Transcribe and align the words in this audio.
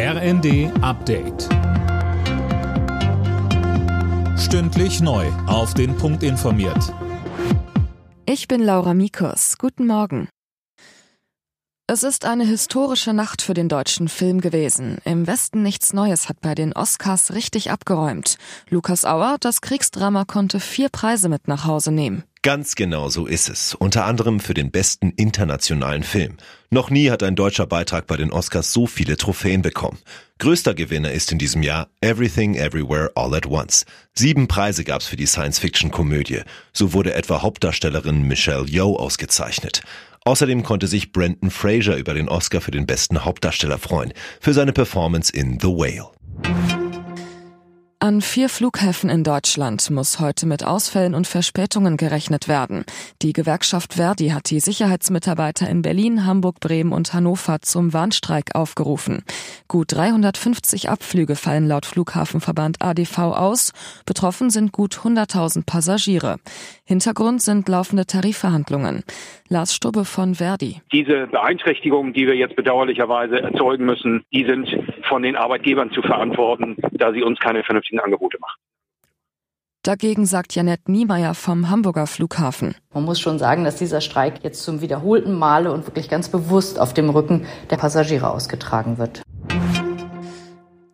RND 0.00 0.70
Update. 0.80 1.48
Stündlich 4.38 5.00
neu. 5.00 5.26
Auf 5.48 5.74
den 5.74 5.96
Punkt 5.96 6.22
informiert. 6.22 6.94
Ich 8.24 8.46
bin 8.46 8.62
Laura 8.62 8.94
Mikus. 8.94 9.58
Guten 9.58 9.88
Morgen. 9.88 10.28
Es 11.88 12.04
ist 12.04 12.26
eine 12.26 12.44
historische 12.44 13.12
Nacht 13.12 13.42
für 13.42 13.54
den 13.54 13.68
deutschen 13.68 14.06
Film 14.06 14.40
gewesen. 14.40 14.98
Im 15.04 15.26
Westen 15.26 15.64
nichts 15.64 15.92
Neues 15.92 16.28
hat 16.28 16.40
bei 16.42 16.54
den 16.54 16.74
Oscars 16.74 17.32
richtig 17.32 17.72
abgeräumt. 17.72 18.38
Lukas 18.70 19.04
Auer, 19.04 19.36
das 19.40 19.62
Kriegsdrama, 19.62 20.26
konnte 20.26 20.60
vier 20.60 20.90
Preise 20.90 21.28
mit 21.28 21.48
nach 21.48 21.64
Hause 21.64 21.90
nehmen. 21.90 22.22
Ganz 22.42 22.76
genau 22.76 23.08
so 23.08 23.26
ist 23.26 23.48
es. 23.48 23.74
Unter 23.74 24.04
anderem 24.04 24.38
für 24.38 24.54
den 24.54 24.70
besten 24.70 25.10
internationalen 25.10 26.04
Film. 26.04 26.36
Noch 26.70 26.88
nie 26.88 27.10
hat 27.10 27.22
ein 27.22 27.34
deutscher 27.34 27.66
Beitrag 27.66 28.06
bei 28.06 28.16
den 28.16 28.30
Oscars 28.30 28.72
so 28.72 28.86
viele 28.86 29.16
Trophäen 29.16 29.62
bekommen. 29.62 29.98
Größter 30.38 30.74
Gewinner 30.74 31.10
ist 31.10 31.32
in 31.32 31.38
diesem 31.38 31.64
Jahr 31.64 31.88
Everything 32.00 32.54
Everywhere 32.54 33.10
All 33.16 33.34
at 33.34 33.46
Once. 33.46 33.86
Sieben 34.14 34.46
Preise 34.46 34.84
gab's 34.84 35.06
für 35.06 35.16
die 35.16 35.26
Science-Fiction-Komödie. 35.26 36.42
So 36.72 36.92
wurde 36.92 37.14
etwa 37.14 37.42
Hauptdarstellerin 37.42 38.22
Michelle 38.22 38.66
Yeoh 38.66 38.96
ausgezeichnet. 38.96 39.82
Außerdem 40.24 40.62
konnte 40.62 40.86
sich 40.86 41.10
Brendan 41.10 41.50
Fraser 41.50 41.96
über 41.96 42.14
den 42.14 42.28
Oscar 42.28 42.60
für 42.60 42.70
den 42.70 42.86
besten 42.86 43.24
Hauptdarsteller 43.24 43.78
freuen, 43.78 44.12
für 44.40 44.52
seine 44.52 44.72
Performance 44.72 45.32
in 45.32 45.58
The 45.58 45.68
Whale. 45.68 46.10
An 48.00 48.20
vier 48.20 48.48
Flughäfen 48.48 49.10
in 49.10 49.24
Deutschland 49.24 49.90
muss 49.90 50.20
heute 50.20 50.46
mit 50.46 50.64
Ausfällen 50.64 51.16
und 51.16 51.26
Verspätungen 51.26 51.96
gerechnet 51.96 52.46
werden. 52.46 52.84
Die 53.22 53.32
Gewerkschaft 53.32 53.94
Verdi 53.94 54.28
hat 54.28 54.50
die 54.50 54.60
Sicherheitsmitarbeiter 54.60 55.68
in 55.68 55.82
Berlin, 55.82 56.24
Hamburg, 56.24 56.60
Bremen 56.60 56.92
und 56.92 57.12
Hannover 57.12 57.60
zum 57.60 57.92
Warnstreik 57.92 58.54
aufgerufen. 58.54 59.24
Gut 59.66 59.92
350 59.92 60.88
Abflüge 60.88 61.34
fallen 61.34 61.66
laut 61.66 61.86
Flughafenverband 61.86 62.80
ADV 62.80 63.18
aus. 63.18 63.72
Betroffen 64.06 64.50
sind 64.50 64.70
gut 64.70 64.94
100.000 64.98 65.66
Passagiere. 65.66 66.36
Hintergrund 66.84 67.42
sind 67.42 67.68
laufende 67.68 68.06
Tarifverhandlungen. 68.06 69.02
Lars 69.48 69.74
Stubbe 69.74 70.04
von 70.04 70.36
Verdi. 70.36 70.82
Diese 70.92 71.26
Beeinträchtigungen, 71.26 72.12
die 72.12 72.28
wir 72.28 72.36
jetzt 72.36 72.54
bedauerlicherweise 72.54 73.40
erzeugen 73.40 73.86
müssen, 73.86 74.22
die 74.32 74.44
sind 74.44 74.68
von 75.08 75.22
den 75.22 75.36
Arbeitgebern 75.36 75.90
zu 75.92 76.02
verantworten, 76.02 76.76
da 76.92 77.12
sie 77.12 77.22
uns 77.22 77.38
keine 77.38 77.64
vernünftigen 77.64 78.00
Angebote 78.00 78.38
machen. 78.40 78.58
Dagegen 79.84 80.26
sagt 80.26 80.54
Janette 80.54 80.90
Niemeyer 80.90 81.34
vom 81.34 81.70
Hamburger 81.70 82.06
Flughafen. 82.06 82.74
Man 82.92 83.04
muss 83.04 83.20
schon 83.20 83.38
sagen, 83.38 83.64
dass 83.64 83.76
dieser 83.76 84.00
Streik 84.00 84.42
jetzt 84.42 84.62
zum 84.62 84.80
wiederholten 84.80 85.32
Male 85.32 85.72
und 85.72 85.86
wirklich 85.86 86.10
ganz 86.10 86.28
bewusst 86.28 86.78
auf 86.78 86.92
dem 86.92 87.08
Rücken 87.08 87.46
der 87.70 87.76
Passagiere 87.76 88.28
ausgetragen 88.28 88.98
wird. 88.98 89.22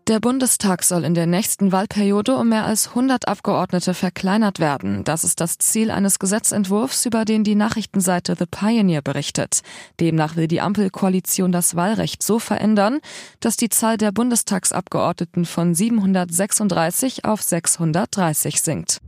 Der 0.06 0.20
Bundestag 0.20 0.82
soll 0.82 1.02
in 1.02 1.14
der 1.14 1.24
nächsten 1.24 1.72
Wahlperiode 1.72 2.36
um 2.36 2.50
mehr 2.50 2.66
als 2.66 2.88
100 2.88 3.26
Abgeordnete 3.26 3.94
verkleinert 3.94 4.60
werden. 4.60 5.02
Das 5.02 5.24
ist 5.24 5.40
das 5.40 5.56
Ziel 5.56 5.90
eines 5.90 6.18
Gesetzentwurfs, 6.18 7.06
über 7.06 7.24
den 7.24 7.42
die 7.42 7.54
Nachrichtenseite 7.54 8.36
The 8.38 8.44
Pioneer 8.44 9.00
berichtet. 9.00 9.62
Demnach 10.00 10.36
will 10.36 10.46
die 10.46 10.60
Ampelkoalition 10.60 11.52
das 11.52 11.74
Wahlrecht 11.74 12.22
so 12.22 12.38
verändern, 12.38 13.00
dass 13.40 13.56
die 13.56 13.70
Zahl 13.70 13.96
der 13.96 14.12
Bundestagsabgeordneten 14.12 15.46
von 15.46 15.74
736 15.74 17.24
auf 17.24 17.40
630 17.40 18.60
sinkt. 18.60 19.00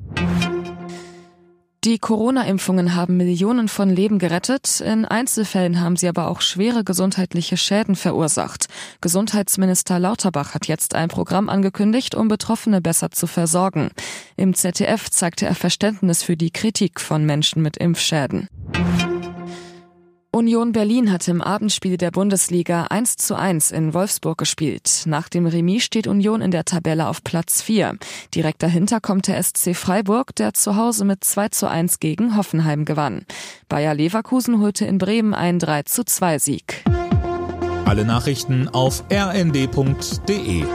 Die 1.87 2.01
Corona-Impfungen 2.01 2.97
haben 2.97 3.17
Millionen 3.17 3.69
von 3.69 3.89
Leben 3.89 4.19
gerettet. 4.19 4.81
In 4.81 5.05
Einzelfällen 5.05 5.81
haben 5.81 5.95
sie 5.95 6.09
aber 6.09 6.27
auch 6.27 6.41
schwere 6.41 6.83
gesundheitliche 6.83 7.57
Schäden 7.57 7.95
verursacht. 7.95 8.67
Gesundheitsminister 9.01 10.01
Lauterbach 10.01 10.53
hat 10.53 10.67
jetzt 10.67 10.97
ein 10.97 11.09
Programm 11.09 11.49
angekündigt, 11.49 12.17
um 12.17 12.27
Betroffene 12.27 12.81
besser 12.81 13.13
zu 13.13 13.29
versorgen. 13.29 13.91
Im 14.37 14.53
ZDF 14.53 15.11
zeigte 15.11 15.47
er 15.47 15.55
Verständnis 15.55 16.25
für 16.25 16.37
die 16.37 16.51
Kritik 16.51 17.01
von 17.01 17.25
Menschen 17.25 17.63
mit 17.63 17.77
Impfschäden. 17.77 18.49
Union 20.37 20.73
Berlin 20.73 21.11
hat 21.11 21.27
im 21.29 21.41
Abendspiel 21.41 21.97
der 21.97 22.11
Bundesliga 22.11 22.89
1 22.91 23.17
zu 23.17 23.37
1 23.37 23.71
in 23.71 23.95
Wolfsburg 23.95 24.37
gespielt. 24.37 25.05
Nach 25.07 25.31
dem 25.31 25.47
Remis 25.47 25.83
steht 25.83 26.07
Union 26.07 26.43
in 26.43 26.51
der 26.51 26.67
Tabelle 26.67 27.09
auf 27.09 27.25
Platz 27.25 27.63
4. 27.63 27.97
Direkt 28.35 28.63
dahinter 28.63 29.01
kommt 29.01 29.29
der 29.29 29.43
SC 29.43 29.75
Freiburg, 29.75 30.37
der 30.37 30.53
zu 30.53 30.77
Hause 30.77 31.07
mit 31.07 31.25
2 31.25 31.49
zu 31.49 31.71
1 31.71 32.01
gegen 32.01 32.37
Hoffenheim 32.37 32.85
gewann. 32.85 33.25
Bayer 33.71 33.95
Leverkusen 33.95 34.61
holte 34.61 34.85
in 34.85 34.99
Bremen 34.99 35.33
einen 35.33 35.59
3 35.59 35.85
zu 35.85 36.05
2 36.05 36.39
Sieg. 36.39 36.85
Alle 37.87 38.05
Nachrichten 38.05 38.69
auf 38.69 39.05
rnd.de 39.11 40.67